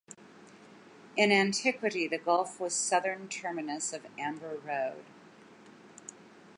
[1.15, 5.05] In antiquity the gulf was southern terminus of Amber Road.